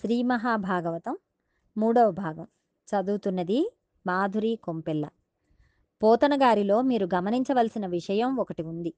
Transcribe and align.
శ్రీ 0.00 0.22
మహాభాగవతం 0.22 1.16
మూడవ 1.78 2.10
భాగం. 2.10 2.46
చదువుతున్నది 2.88 3.72
మాధురి 4.06 4.58
కొంపెల్ల. 4.62 5.08
పోతనగారిలో 6.02 6.82
మీరు 6.82 7.08
గమనించవలసిన 7.14 7.86
విషయం 7.86 8.36
ఒకటి 8.36 8.62
ఉంది. 8.62 8.94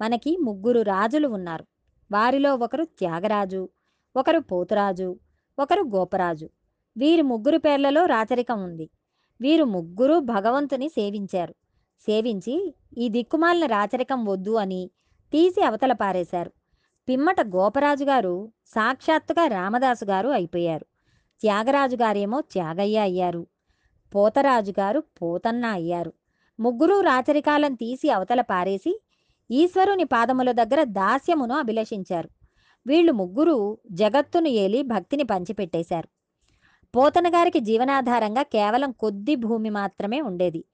మనకి 0.00 0.36
ముగ్గురు 0.36 0.80
రాజులు 0.80 1.28
ఉన్నారు. 1.28 1.66
వారిలో 2.12 2.56
ఒకరు 2.56 2.84
త్యాగరాజు 2.84 3.68
ఒకరు 4.16 4.38
పోతురాజు 4.38 5.18
ఒకరు 5.58 5.82
గోపరాజు. 5.82 6.50
వీరి 6.96 7.22
ముగ్గురు 7.22 7.58
పేర్లలో 7.58 8.06
రాచరికం 8.06 8.64
ఉంది. 8.64 8.90
వీరు 9.40 9.64
ముగ్గురు 9.64 10.18
భగవంతుని 10.18 10.88
సేవించారు. 10.88 11.54
సేవించి 12.00 12.74
ఈ 12.98 13.08
దిక్కుమాలిన 13.08 13.66
రాచరికం 13.66 14.24
వద్దు 14.24 14.50
అని 14.50 14.90
తీసి 15.32 15.62
అవతల 15.62 15.92
పారేశారు. 15.92 16.52
పిమ్మట 17.08 17.40
గోపరాజు 17.40 18.04
గారు 18.04 18.52
సాక్షాత్తుగా 18.66 19.46
రామదాసు 19.46 20.04
గారు 20.04 20.28
అయిపోయారు. 20.28 20.86
త్యాగరాజు 21.40 21.96
గారేమో 21.96 22.40
త్యాగయ్య 22.40 22.98
అయ్యారు. 22.98 23.46
పోతరాజు 24.14 24.70
గారు 24.70 25.00
పోతన్న 25.00 25.64
అయ్యారు. 25.64 26.12
ముగ్గురు 26.60 27.00
రాచరికాలను 27.00 27.76
తీసి 27.76 28.10
అవతల 28.10 28.40
పారేసి 28.40 29.00
ఈశ్వరుని 29.50 30.04
పాదముల 30.04 30.52
దగ్గర 30.52 30.84
దాస్యమును 30.84 31.54
అభిలషించారు. 31.54 32.28
వీళ్ళు 32.86 33.12
ముగ్గురు 33.12 33.78
జగత్తును 33.92 34.48
ఏలి 34.48 34.82
భక్తిని 34.82 35.22
పంచిపెట్టేశారు. 35.22 36.08
పోతన 36.96 37.28
గారికి 37.28 37.60
జీవనాధారంగా 37.60 38.42
కేవలం 38.42 38.92
కొద్ది 38.92 39.36
భూమి 39.36 39.70
మాత్రమే 39.70 40.20
ఉండేది. 40.20 40.64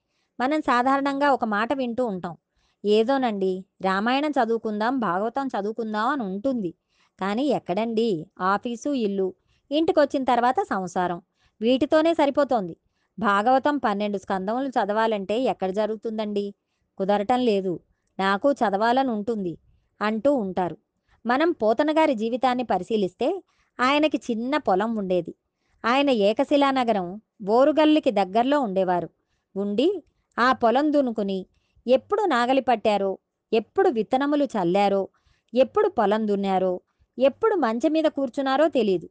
మనం 0.41 0.61
సాధారణంగా 0.61 1.31
ఒక 1.31 1.45
మాట 1.45 1.73
వింటూ 1.73 2.07
ఉంటాం. 2.07 2.37
ఏదోనండి 2.85 3.65
రామాయణం 3.83 4.31
చదువుకుందాం 4.31 4.99
భాగవతం 4.99 5.47
చదువుకుందాం 5.47 6.09
అని 6.09 6.23
ఉంటుంది. 6.23 6.75
కానీ 7.21 7.47
ఎక్కడండి? 7.47 8.27
ఆఫీసు 8.41 8.91
ఇల్లు. 8.91 9.35
ఇంటికి 9.71 10.01
వచ్చిన 10.01 10.25
తర్వాత 10.25 10.61
సంసారం. 10.61 11.23
వీటితోనే 11.61 12.15
సరిపోతోంది. 12.15 12.77
భాగవతం 13.19 13.79
పన్నెండు 13.79 14.19
స్కందములు 14.19 14.69
చదవాలంటే 14.69 15.41
ఎక్కడ 15.41 15.71
జరుగుతుందండి? 15.71 16.55
కుదరటం 16.99 17.41
లేదు. 17.41 17.81
నాకు 18.19 18.53
చదవాలని 18.53 19.11
ఉంటుంది 19.11 19.59
అంటూ 20.03 20.35
ఉంటారు. 20.35 20.77
మనం 21.27 21.51
పోతనగారి 21.51 22.15
జీవితాన్ని 22.15 22.65
పరిశీలిస్తే 22.65 23.43
ఆయనకి 23.81 24.21
చిన్న 24.31 24.57
పొలం 24.57 24.97
ఉండేది. 24.97 25.35
ఆయన 25.85 26.11
ఏకశిలానగరం 26.11 27.21
బోరుగల్లికి 27.43 28.11
దగ్గరలో 28.11 28.61
ఉండేవారు. 28.61 29.11
ఉండి 29.57 30.03
ఆ 30.39 30.53
పొలం 30.53 30.93
దునుకుని 30.93 31.47
ఎప్పుడు 31.87 32.25
నాగలి 32.25 32.61
పట్టారో 32.61 33.19
ఎప్పుడు 33.53 33.89
విత్తనములు 33.89 34.45
చల్లారో 34.45 35.09
ఎప్పుడు 35.55 35.89
పొలం 35.89 36.29
దున్నారో 36.29 36.81
ఎప్పుడు 37.19 37.55
మంచం 37.55 37.93
మీద 37.93 38.05
కూర్చున్నారో 38.05 38.69
తెలియదు 38.69 39.09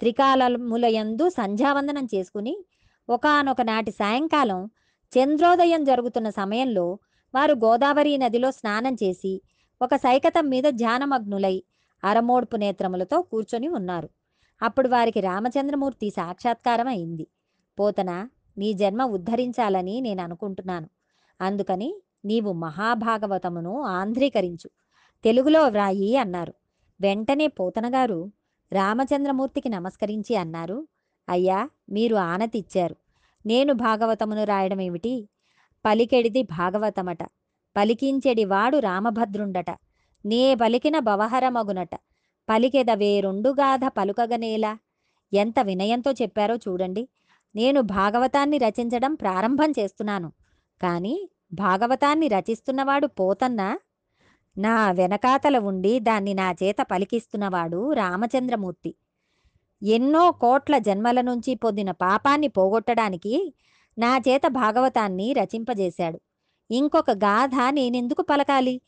త్రికాలములయందు 0.00 1.28
సంధ్యావందనం 1.28 2.08
చేసుకుని 2.14 2.56
ఒకనొక 3.08 3.60
నాటి 3.60 3.90
సాయంకాలం 3.90 4.70
చంద్రోదయం 5.18 5.84
జరుగుతున్న 5.84 6.30
సమయంలో 6.30 6.98
వారు 7.34 7.54
గోదావరి 7.54 8.16
నదిలో 8.16 8.50
స్నానం 8.50 8.94
చేసి 8.94 9.42
ఒక 9.82 9.94
సైకతం 9.96 10.48
మీద 10.48 10.64
ధ్యానమగ్నులై 10.64 11.62
అరమోడ్పు 12.04 12.56
నేత్రములతో 12.56 13.22
కూర్చొని 13.22 13.68
ఉన్నారు. 13.68 14.10
అప్పుడు 14.62 14.88
వారికి 14.88 15.20
రామచంద్రమూర్తి 15.20 16.10
సాక్షాత్కారం 16.10 16.88
అయింది. 16.88 17.26
పోతన 17.78 18.28
నీ 18.58 18.72
జన్మ 18.72 19.02
ఉద్ధరించాలని 19.04 20.00
నేను 20.00 20.22
అనుకుంటున్నాను. 20.22 20.88
అందుకని 21.40 21.94
నీవు 22.24 22.52
మహాభాగవతమును 22.52 23.82
ఆంధ్రీకరించు. 23.82 24.70
తెలుగులో 25.24 25.68
వ్రాయి 25.68 26.16
అన్నారు. 26.16 26.54
వెంటనే 27.00 27.46
పోతనగారు 27.46 28.30
రామచంద్రమూర్తికి 28.72 29.68
నమస్కరించి 29.68 30.36
అన్నారు. 30.36 30.88
అయ్యా 31.28 31.70
మీరు 31.90 32.16
ఆనతిచ్చారు 32.16 32.96
నేను 33.46 33.72
భాగవతమును 33.72 34.44
రాయడమేమిటి? 34.44 35.28
పలికెడిది 35.86 36.42
భాగవతమట. 36.42 37.22
పలికించెడి 37.76 38.44
వాడు 38.44 38.78
రామభద్రుండట. 38.78 39.70
నే 40.26 40.54
పలికిన 40.54 40.98
బవహరమగునట 40.98 41.94
పలికెదవే 42.50 43.20
రెండుగాథ 43.20 43.80
పలుకగనేలా 43.98 44.78
ఎంత 45.32 45.60
వినయంతో 45.60 46.12
చెప్పారో 46.12 46.56
చూడండి. 46.56 47.08
నేను 47.54 47.80
భాగవతాన్ని 47.80 48.58
రచించడం 48.58 49.14
ప్రారంభం 49.14 49.70
చేస్తున్నాను. 49.70 50.32
కానీ 50.82 51.28
భాగవతాన్ని 51.54 52.28
రచిస్తున్నవాడు 52.28 53.06
పోతన్నా? 53.06 53.78
నా 54.58 54.90
వెనకాతల 54.90 55.58
ఉండి 55.58 56.00
దాన్ని 56.00 56.34
నా 56.34 56.52
చేత 56.52 56.76
పలికిస్తున్నవాడు 56.90 57.92
రామచంద్రమూర్తి. 57.92 58.94
ఎన్నో 59.82 60.32
కోట్ల 60.32 60.78
జన్మల 60.78 61.20
నుంచి 61.20 61.54
పొందిన 61.54 61.90
పాపాన్ని 61.90 62.48
పోగొట్టడానికి 62.48 63.54
నా 63.98 64.18
చేత 64.18 64.42
భాగవతాన్ని 64.48 65.32
రచింపజేశాడు. 65.32 66.20
ఇంకొక 66.70 67.10
గాథ 67.10 67.50
నేనెందుకు 67.70 68.22
పలకాలి? 68.22 68.80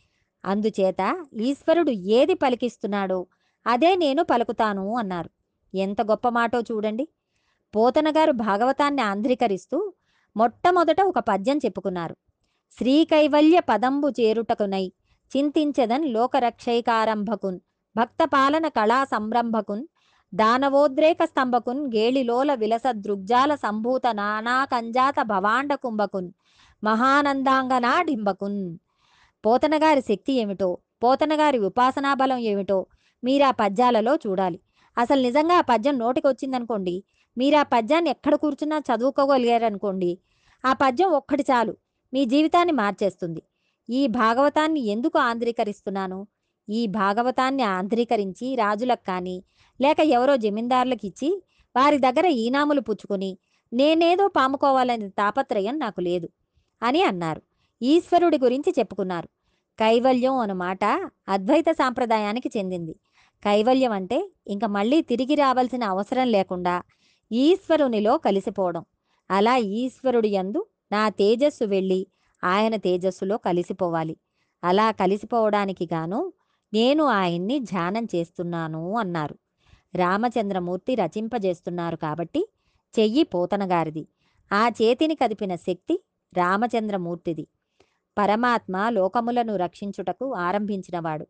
అందుచేత 0.44 1.26
ఈశ్వరుడు 1.40 1.90
ఏది 1.90 2.34
పలికిస్తున్నాడో 2.34 3.26
అదే 3.66 3.96
నేను 3.96 4.22
పలుకుతాను 4.22 4.96
అన్నారు. 4.96 5.30
ఎంత 5.74 6.02
గొప్ప 6.02 6.28
మాటో 6.28 6.60
చూడండి. 6.60 7.08
పోతనగారు 7.76 8.32
భాగవతాన్ని 8.32 9.02
ఆంధ్రీకరిస్తూ 9.02 9.92
మొట్టమొదట 10.36 11.00
ఒక 11.00 11.18
పద్యం 11.18 11.58
చెప్పుకున్నారు. 11.58 12.16
శ్రీకైవల్య 12.78 13.60
పదంబు 13.60 14.08
చేరుటకునై 14.08 14.92
చింతించదన్ 15.32 16.04
లోకరక్షైకారంభకున్ 16.04 17.58
భక్తపాలన 17.96 18.68
కళా 18.68 19.04
సంరంభకున్ 19.04 19.84
దానవోద్రేక 20.34 21.24
స్తంభకున్ 21.24 21.80
గేళిలోల 21.94 22.54
విలస 22.54 22.86
దృగ్జాల 22.92 23.54
సంభూత 23.54 24.06
నానాకంజాత 24.06 25.14
భవాండ 25.22 25.74
కుంభకున్ 25.74 26.28
మహానందాంగనాడింబకున్. 26.84 28.58
పోతనగారి 29.46 30.00
శక్తి 30.00 30.32
ఏమిటో 30.32 30.78
పోతనగారి 31.02 31.58
ఉపాసనా 31.58 32.14
బలం 32.14 32.38
ఏమిటో 32.38 32.86
మీరా 33.22 33.50
పద్యాలలో 33.50 34.14
చూడాలి. 34.26 34.58
అసలు 34.96 35.20
నిజంగా 35.20 35.54
ఆ 35.54 35.60
పద్యం 35.60 35.98
నోటికొచ్చిందనుకోండి 35.98 36.96
మీరా 36.96 37.36
మీరు 37.36 37.56
ఆ 37.56 37.62
పద్యాన్ని 37.62 38.10
ఎక్కడ 38.10 38.34
కూర్చున్నా 38.34 38.78
చదువుకోగలిగారనుకోండి 38.78 40.18
ఆ 40.64 40.72
పద్యం 40.72 41.08
ఒక్కటి 41.10 41.44
చాలు. 41.50 41.72
మీ 42.14 42.24
జీవితాన్ని 42.24 42.72
మార్చేస్తుంది. 42.72 43.42
ఈ 43.90 44.06
భాగవతాన్ని 44.06 44.80
ఎందుకు 44.80 45.18
ఆంధ్రీకరిస్తున్నాను? 45.18 46.26
ఈ 46.68 46.86
భాగవతాన్ని 46.86 47.62
ఆంధ్రీకరించి 47.62 48.54
రాజులకు 48.54 49.06
కానీ 49.06 49.42
లేక 49.80 50.00
ఎవరో 50.00 50.36
జమీందారులకు 50.36 51.06
ఇచ్చి 51.06 51.42
వారి 51.76 51.98
దగ్గర 51.98 52.26
ఈనాములు 52.26 52.80
పుచ్చుకొని 52.80 53.38
నేనేదో 53.72 54.28
పాముకోవాలనే 54.28 55.08
తాపత్రయం 55.08 55.78
నాకు 55.78 56.00
లేదు 56.00 56.28
అని 56.82 57.02
అన్నారు. 57.02 57.42
ఈశ్వరుడి 57.82 58.38
గురించి 58.38 58.74
చెప్పుకున్నారు. 58.78 59.28
కైవల్యం 59.78 60.36
అన్నమాట 60.36 60.84
అద్వైత 61.28 61.64
సాంప్రదాయానికి 61.70 62.50
చెందింది. 62.56 62.94
కైవల్యం 63.42 63.92
అంటే 63.92 64.18
ఇంక 64.46 64.64
మళ్ళీ 64.64 65.02
తిరిగి 65.02 65.34
రావాల్సిన 65.34 65.84
అవసరం 65.84 66.26
లేకుండా 66.26 66.82
ఈశ్వరునిలో 67.32 68.18
కలిసిపోవడం. 68.18 68.84
అలా 69.30 69.56
ఈశ్వరుడి 69.56 70.28
యందు 70.28 70.66
నా 70.94 71.08
తేజస్సు 71.08 71.64
వెళ్ళి 71.64 72.00
ఆయన 72.44 72.76
తేజస్సులో 72.76 73.36
కలిసిపోవాలి. 73.38 74.16
అలా 74.64 74.90
కలిసిపోవడానికి 74.90 75.84
గాను 75.92 76.20
నేను 76.74 77.04
ఆయన్ని 77.04 77.56
ధ్యానం 77.58 78.04
చేస్తున్నాను 78.14 78.82
అన్నారు. 78.98 79.36
రామచంద్రమూర్తి 79.94 80.94
రచింపజేస్తున్నారు 80.94 81.96
కాబట్టి 81.96 82.40
చెయ్యి 82.98 83.24
పోతనగారిది 83.24 84.04
ఆ 84.52 84.62
చేతిని 84.68 85.14
కదిపిన 85.14 85.54
శక్తి 85.54 85.94
రామచంద్రమూర్తిది. 86.34 87.44
పరమాత్మ 88.18 88.88
లోకములను 88.88 89.56
రక్షించుటకు 89.56 90.26
ఆరంభించినవాడు. 90.34 91.26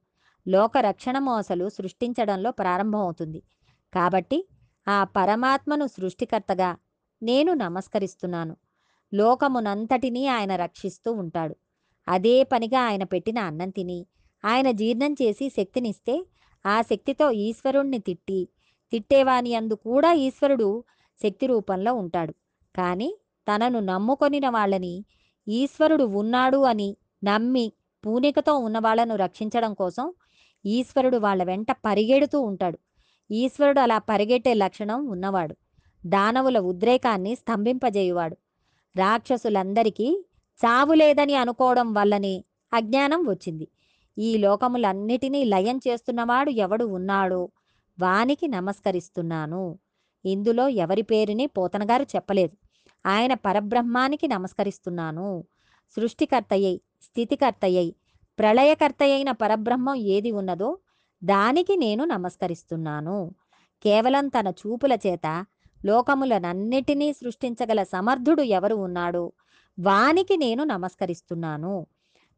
లోకరక్షణము 0.46 1.32
అసలు 1.34 1.68
సృష్టించడంలో 1.68 2.50
ప్రారంభమవుతుంది. 2.50 3.40
కాబట్టి 3.94 4.38
ఆ 4.88 5.04
పరమాత్మను 5.16 5.86
సృష్టికర్తగా 5.86 6.70
నేను 7.22 7.50
నమస్కరిస్తున్నాను. 7.54 8.56
లోకమునంతటినీ 9.14 10.26
ఆయన 10.26 10.56
రక్షిస్తూ 10.56 11.12
ఉంటాడు. 11.12 11.56
అదే 12.08 12.44
పనిగా 12.44 12.80
ఆయన 12.80 13.04
పెట్టిన 13.04 13.38
అన్నం 13.38 13.70
తిని 13.70 14.06
ఆయన 14.44 14.70
జీర్ణం 14.70 15.12
చేసి 15.12 15.48
శక్తినిస్తే 15.48 16.26
ఆ 16.66 16.82
శక్తితో 16.82 17.30
ఈశ్వరుణ్ణి 17.30 17.98
తిట్టి 17.98 18.48
తిట్టేవాని 18.92 19.54
అందు 19.54 19.74
కూడా 19.74 20.12
ఈశ్వరుడు 20.12 20.84
శక్తి 21.22 21.46
రూపంలో 21.46 21.94
ఉంటాడు. 21.94 22.34
కానీ 22.76 23.18
తనను 23.48 23.80
నమ్ముకొనిన 23.80 24.48
వాళ్ళని 24.48 25.04
ఈశ్వరుడు 25.48 26.04
ఉన్నాడు 26.04 26.58
అని 26.58 26.96
నమ్మి 27.24 27.72
పూనికతో 28.06 28.56
ఉన్న 28.58 28.78
వాళ్ళను 28.78 29.16
రక్షించడం 29.16 29.74
కోసం 29.74 30.12
ఈశ్వరుడు 30.66 31.16
వాళ్ళ 31.16 31.42
వెంట 31.44 31.72
పరిగెడుతూ 31.72 32.40
ఉంటాడు. 32.40 32.78
ఈశ్వరుడు 33.30 33.80
అలా 33.80 33.98
పరిగెట్టే 33.98 34.54
లక్షణం 34.54 35.06
ఉన్నవాడు. 35.06 35.56
దానవుల 36.06 36.58
ఉద్రేకాన్ని 36.58 37.34
స్తంభింపజేయువాడు. 37.34 38.36
రాక్షసులందరికీ 38.96 40.24
చావు 40.58 40.94
లేదని 40.94 41.34
అనుకోవడం 41.34 41.92
వల్లనే 41.92 42.44
అజ్ఞానం 42.72 43.28
వచ్చింది. 43.28 43.68
ఈ 44.18 44.38
లోకములన్నిటినీ 44.38 45.44
లయం 45.44 45.80
చేస్తున్నవాడు 45.88 46.50
ఎవడు 46.50 46.84
ఉన్నాడో 46.84 47.48
వానికి 48.00 48.48
నమస్కరిస్తున్నాను. 48.48 49.78
ఇందులో 50.24 50.68
ఎవరి 50.68 51.02
పేరుని 51.02 51.46
పోతనగారు 51.46 52.02
చెప్పలేదు. 52.02 52.56
ఆయన 53.06 53.34
పరబ్రహ్మానికి 53.34 54.28
నమస్కరిస్తున్నాను. 54.28 55.44
సృష్టికర్తయ్యై 55.96 56.80
స్థితికర్తయ్యై 57.02 57.94
ప్రళయకర్తయైన 58.38 59.30
పరబ్రహ్మం 59.30 59.94
ఏది 59.94 60.32
ఉన్నదో 60.32 60.78
దానికి 61.24 61.76
నేను 61.76 62.04
నమస్కరిస్తున్నాను. 62.04 63.34
కేవలం 63.82 64.28
తన 64.28 64.48
చూపుల 64.48 64.92
చేత 65.06 65.46
లోకములనన్నిటినీ 65.86 67.12
సృష్టించగల 67.12 67.82
సమర్థుడు 67.82 68.42
ఎవరు 68.42 68.74
ఉన్నాడో? 68.74 69.32
వానికి 69.80 70.36
నేను 70.36 70.64
నమస్కరిస్తున్నాను. 70.64 71.86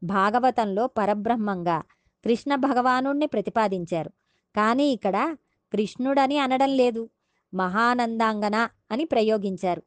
భాగవతంలో 0.03 0.87
పరబ్రహ్మంగా 0.87 1.79
కృష్ణ 2.25 2.55
భగవానుణ్ణి 2.55 3.27
ప్రతిపాదించారు. 3.27 4.09
కానీ 4.57 4.89
ఇక్కడ 4.89 5.37
కృష్ణుడని 5.73 6.39
అనడం 6.39 6.69
లేదు. 6.69 7.09
మహానందాంగన 7.55 8.69
అని 8.91 9.05
ప్రయోగించారు. 9.05 9.83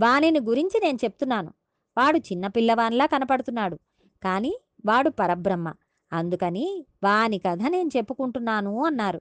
వానిని 0.00 0.40
గురించి 0.40 0.80
నేను 0.84 0.98
చెప్తున్నాను. 1.04 1.52
వాడు 1.98 2.18
చిన్నపిల్లవాన్లా 2.18 3.06
కనపడుతున్నాడు. 3.06 3.78
కానీ 4.22 4.58
వాడు 4.86 5.10
పరబ్రహ్మ. 5.10 5.72
అందుకని 6.12 6.86
వాని 7.04 7.38
కథ 7.38 7.58
నేను 7.68 7.90
చెప్పుకుంటున్నాను 7.96 8.84
అన్నారు. 8.84 9.20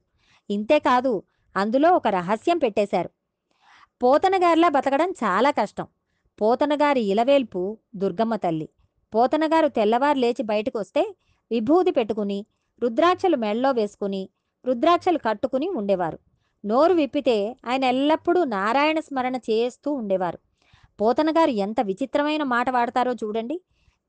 ఇంతేకాదు 0.50 1.24
అందులో 1.56 1.96
ఒక 1.96 2.08
రహస్యం 2.08 2.58
పెట్టేశారు. 2.58 3.10
పోతనగారిలా 4.04 4.70
బతకడం 4.70 5.12
చాలా 5.12 5.52
కష్టం. 5.52 5.88
పోతనగారి 6.42 7.02
ఇలవేల్పు 7.02 7.78
దుర్గమ్మ 7.96 8.36
తల్లి. 8.36 8.70
పోతనగారు 9.16 9.68
తెల్లవారు 9.68 10.18
లేచి 10.18 10.44
బయటకు 10.44 10.80
వస్తే 10.80 11.16
విభూది 11.52 11.92
పెట్టుకుని 11.92 12.46
రుద్రాక్షలు 12.82 13.38
మెళ్ళలో 13.38 13.72
వేసుకుని 13.72 14.30
రుద్రాక్షలు 14.66 15.18
కట్టుకుని 15.18 15.70
ఉండేవారు. 15.70 16.20
నోరు 16.66 16.94
విప్పితే 16.94 17.56
ఆయన 17.68 17.84
ఎల్లప్పుడూ 17.84 18.44
నారాయణ 18.44 19.00
స్మరణ 19.00 19.36
చేస్తూ 19.36 19.92
ఉండేవారు. 19.92 20.40
పోతనగారు 21.02 21.50
ఎంత 21.50 21.82
విచిత్రమైన 21.82 22.44
మాట 22.44 22.70
వాడతారో 22.70 23.14
చూడండి. 23.14 23.62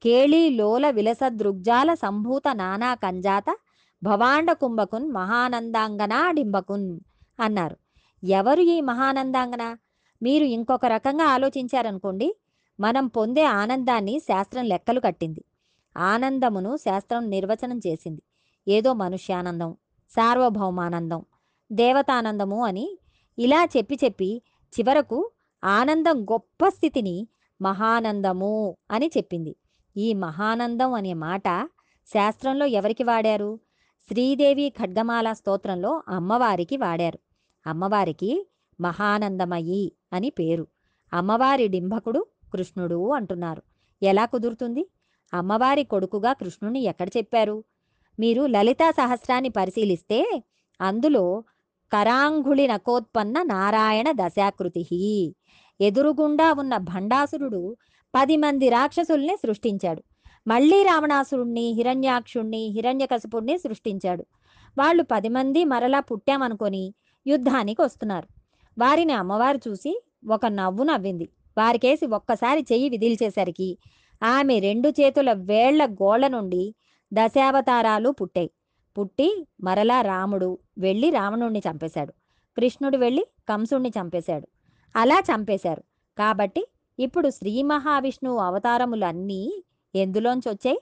కేళీ 0.03 0.51
లోల 0.51 0.91
విలస 0.91 1.19
దృగ్జాల 1.29 1.95
సంభూత 1.95 2.43
నానా 2.53 2.95
కంజాత 2.95 3.57
భవాండ 4.03 4.53
కుంభకున్ 4.53 5.13
మహానందాంగనా 5.13 6.31
డింబకున్ 6.31 7.01
అన్నారు. 7.41 7.77
ఎవరు 8.23 8.61
ఈ 8.61 8.81
మహానందాంగన? 8.81 9.77
మీరు 10.23 10.45
ఇంకొక 10.45 10.87
రకంగా 10.87 11.25
ఆలోచించారనుకోండి 11.25 12.37
మనం 12.81 13.07
పొందే 13.07 13.45
ఆనందాన్ని 13.45 14.19
శాస్త్రం 14.19 14.65
లెక్కలు 14.65 15.01
కట్టింది. 15.01 15.45
ఆనందమును 15.97 16.77
శాస్త్రం 16.77 17.31
నిర్వచనం 17.31 17.79
చేసింది. 17.87 18.23
ఏదో 18.69 18.93
మనుష్యానందం 18.93 19.77
సార్వభౌమానందం 20.11 21.25
దేవతానందము 21.73 22.65
అని 22.65 22.99
ఇలా 23.39 23.69
చెప్పి 23.77 23.99
చెప్పి 24.05 24.43
చివరకు 24.73 25.31
ఆనందం 25.65 26.25
గొప్ప 26.25 26.69
స్థితిని 26.69 27.29
మహానందము 27.63 28.77
అని 28.91 29.11
చెప్పింది. 29.17 29.57
ఈ 29.97 30.15
మహానందం 30.15 30.93
అనే 30.93 31.13
మాట 31.15 31.69
శాస్త్రంలో 32.07 32.67
ఎవరికి 32.67 33.05
వాడారు? 33.05 33.61
శ్రీదేవి 34.09 34.69
ఖడ్గమాల 34.69 35.33
స్తోత్రంలో 35.33 36.03
అమ్మవారికి 36.09 36.77
వాడారు. 36.77 37.19
అమ్మవారికి 37.67 38.49
మహానందమయి 38.81 39.93
అని 40.13 40.31
పేరు. 40.31 40.67
అమ్మవారి 41.13 41.69
డింభకుడు 41.69 42.27
కృష్ణుడు 42.53 43.11
అంటున్నారు. 43.11 43.63
ఎలా 44.03 44.27
కుదురుతుంది? 44.27 44.91
అమ్మవారి 45.35 45.85
కొడుకుగా 45.85 46.33
కృష్ణుని 46.33 46.81
ఎక్కడ 46.81 47.09
చెప్పారు? 47.17 47.65
మీరు 48.21 48.47
లలితా 48.47 48.91
సహస్రాన్ని 48.91 49.49
పరిశీలిస్తే 49.49 50.43
అందులో 50.81 51.45
కరాంగుళి 51.93 52.67
నకోత్పన్న 52.67 53.43
నారాయణ 53.43 54.11
దశాకృతి 54.11 55.35
ఎదురుగుండా 55.81 56.53
ఉన్న 56.53 56.77
భండాసురుడు 56.77 57.77
పది 58.15 58.37
మంది 58.37 58.69
రాక్షసుల్ని 58.69 59.37
సృష్టించాడు. 59.37 60.03
మళ్ళీ 60.47 60.83
రావణాసురుణ్ణి 60.83 61.69
హిరణ్యాక్షుణ్ణి 61.69 62.67
హిరణ్యకశపుణ్ణి 62.67 63.59
సృష్టించాడు. 63.59 64.27
వాళ్ళు 64.79 65.03
పది 65.03 65.29
మంది 65.29 65.65
మరలా 65.65 66.01
పుట్టామనుకొని 66.01 66.95
యుద్ధానికి 67.27 67.83
వస్తున్నారు 67.83 68.29
వారిని 68.79 69.13
అమ్మవారు 69.13 69.59
చూసి 69.69 70.03
ఒక 70.31 70.47
నవ్వు 70.47 70.85
నవ్వింది. 70.85 71.29
వారికేసి 71.59 72.07
ఒక్కసారి 72.07 72.67
చెయ్యి 72.73 72.89
విదిల్చేసరికి 72.89 73.79
ఆమె 74.23 74.59
రెండు 74.59 74.89
చేతుల 74.89 75.33
వేళ్ళ 75.33 75.87
గోళ్ళ 75.87 76.29
నుండి 76.29 76.75
దశావతారాలు 77.13 78.11
పుట్టాయి. 78.11 78.51
పుట్టి 78.99 79.47
మరలా 79.61 80.01
రాముడు 80.01 80.59
వెళ్ళి 80.79 81.11
రావణుణ్ణి 81.11 81.63
చంపేశాడు. 81.71 82.13
కృష్ణుడు 82.57 82.97
వెళ్ళి 82.97 83.27
కంసుణ్ణి 83.49 83.89
చంపేశాడు. 83.89 84.49
అలా 84.97 85.23
చంపేశారు. 85.31 85.83
కాబట్టి 86.19 86.67
ఇప్పుడు 86.99 87.29
శ్రీ 87.31 87.63
మహావిష్ణువు 87.63 88.39
అవతారములన్నీ 88.39 89.65
ఎందులోంచి 89.95 90.49
వచ్చాయి 90.49 90.79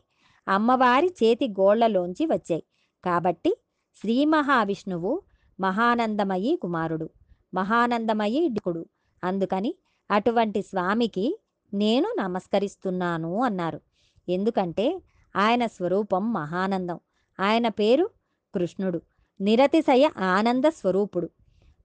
అమ్మవారి 0.49 1.07
చేతి 1.07 1.49
గోళ్ళలోంచి 1.49 2.27
వచ్చాయి. 2.27 2.65
కాబట్టి 3.05 3.57
శ్రీ 4.01 4.25
మహావిష్ణువు 4.25 5.23
మహానందమయి 5.61 6.57
కుమారుడు. 6.57 7.11
మహానందమయి 7.55 8.49
డికుడు 8.49 8.87
అందుకని 9.25 9.75
అటువంటి 10.11 10.63
స్వామికి 10.63 11.41
నేను 11.75 12.15
నమస్కరిస్తున్నాను 12.19 13.43
అన్నారు. 13.43 13.81
ఎందుకంటే 14.29 15.03
ఆయన 15.37 15.67
స్వరూపం 15.67 16.33
మహానందం. 16.33 17.01
ఆయన 17.41 17.69
పేరు 17.69 18.11
కృష్ణుడు. 18.55 19.03
నిరతిశయ 19.41 20.11
ఆనంద 20.19 20.65
స్వరూపుడు. 20.69 21.31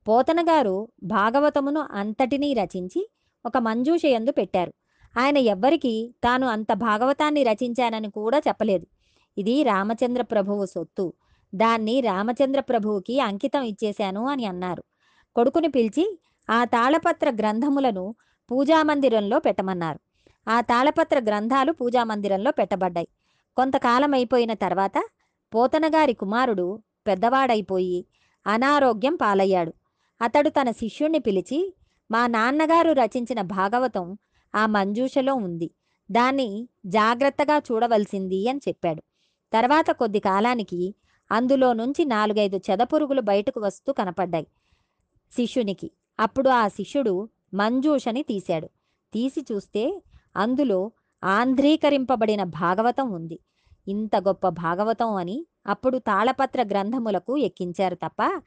పోతనగారు 0.07 0.88
భాగవతమును 1.04 1.88
అంతటినీ 1.92 2.54
రచించి 2.54 3.10
ఒక 3.45 3.57
మంజూషయందు 3.57 4.31
పెట్టారు. 4.31 4.74
ఆయన 5.19 5.38
ఎవ్వరికీ 5.38 6.16
తాను 6.24 6.48
అంత 6.48 6.74
భాగవతాన్ని 6.74 7.44
రచించానని 7.44 8.12
కూడా 8.12 8.42
చెప్పలేదు. 8.48 8.88
ఇది 9.38 9.63
రామచంద్ర 9.63 10.21
ప్రభువు 10.21 10.66
సొత్తు. 10.66 11.13
దాన్ని 11.56 12.01
రామచంద్ర 12.01 12.59
ప్రభువుకి 12.59 13.19
అంకితం 13.19 13.62
ఇచ్చేశాను 13.62 14.27
అని 14.27 14.45
అన్నారు. 14.45 14.83
కొడుకుని 15.36 15.68
పిలిచి 15.68 16.19
ఆ 16.50 16.63
తాళపత్ర 16.63 17.31
గ్రంథములను 17.31 18.15
పూజామందిరంలో 18.51 19.39
పెట్టమన్నారు. 19.39 20.00
ఆ 20.50 20.62
తాళపత్ర 20.62 21.19
గ్రంథాలు 21.19 21.71
పూజామందిరంలో 21.71 22.51
పెట్టబడ్డాయి. 22.51 23.07
కొంతకాలం 23.57 24.13
అయిపోయిన 24.13 24.53
తర్వాత 24.53 25.03
పోతనగారి 25.56 26.13
కుమారుడు 26.13 26.83
పెద్దవాడైపోయి 27.07 28.06
అనారోగ్యం 28.47 29.15
పాలయ్యాడు. 29.15 29.74
అతడు 30.21 30.50
తన 30.50 30.71
శిష్యుణ్ణి 30.71 31.19
పిలిచి 31.19 31.75
మా 32.11 32.28
నాన్నగారు 32.28 32.92
రచించిన 32.92 33.42
భాగవతం 33.42 34.18
ఆ 34.56 34.66
మంజూషలో 34.66 35.35
ఉంది. 35.35 35.71
దాన్ని 36.11 36.68
జాగ్రత్తగా 36.85 37.57
చూడవలసింది 37.57 38.49
అని 38.49 38.59
చెప్పాడు. 38.68 39.04
తర్వాత 39.54 39.92
కొద్ది 39.92 40.19
కాలానికి 40.19 40.95
అందులో 41.32 41.74
నుంచి 41.74 42.06
నాలుగైదు 42.06 42.58
చెదపురుగులు 42.58 43.22
బయటకు 43.22 43.60
వస్తూ 43.60 43.94
కనపడ్డాయి. 43.94 44.48
శిష్యునికి 45.32 45.92
అప్పుడు 46.20 46.50
ఆ 46.50 46.68
శిష్యుడు 46.68 47.30
మంజూషని 47.54 48.24
తీశాడు. 48.24 48.70
తీసి 49.14 49.42
చూస్తే 49.52 50.04
అందులో 50.38 50.92
ఆంధ్రీకరింపబడిన 51.24 52.44
భాగవతం 52.44 53.12
ఉంది. 53.12 53.40
ఇంత 53.88 54.16
గొప్ప 54.16 54.50
భాగవతం 54.50 55.16
అని 55.16 55.46
అప్పుడు 55.68 55.98
తాళపత్ర 55.98 56.64
గ్రంథములకు 56.64 57.38
ఎక్కించారు 57.38 57.96
తప్ప 57.96 58.42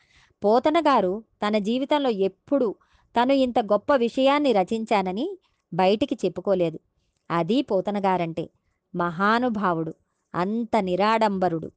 పోతనగారు 0.45 1.25
తన 1.47 1.59
జీవితంలో 1.59 2.11
ఎప్పుడు 2.11 2.75
తను 3.15 3.33
ఇంత 3.33 3.59
గొప్ప 3.59 3.97
విషయాన్ని 3.97 4.53
రచించానని 4.53 5.39
బయటికి 5.75 6.19
చెప్పుకోలేదు. 6.25 6.79
అది 7.31 7.63
పోతనగారంటే 7.63 8.51
మహానుభావుడు 8.95 9.95
అంత 10.35 10.77
నిరాడంబరుడు. 10.81 11.71